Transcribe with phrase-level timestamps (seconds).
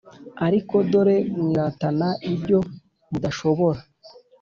[0.45, 2.59] Ariko dore mwiratana ibyo
[3.09, 3.79] mudashobora